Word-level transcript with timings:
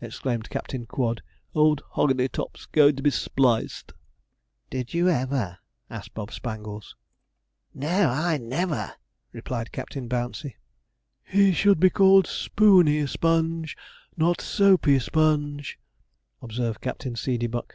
exclaimed 0.00 0.50
Captain 0.50 0.86
Quod. 0.86 1.22
'Old 1.54 1.82
'hogany 1.94 2.26
tops 2.26 2.66
goin' 2.66 2.96
to 2.96 3.00
be 3.04 3.12
spliced!' 3.12 3.92
'Did 4.70 4.92
you 4.92 5.08
ever?' 5.08 5.58
asked 5.88 6.12
Bob 6.14 6.32
Spangles. 6.32 6.96
'No, 7.72 8.08
I 8.08 8.38
never,' 8.38 8.94
replied 9.30 9.70
Captain 9.70 10.08
Bouncey. 10.08 10.56
'He 11.22 11.52
should 11.52 11.78
be 11.78 11.90
called 11.90 12.26
Spooney 12.26 13.06
Sponge, 13.06 13.76
not 14.16 14.40
Soapey 14.40 14.98
Sponge,' 14.98 15.78
observed 16.40 16.80
Captain 16.80 17.14
Seedeybuck. 17.14 17.74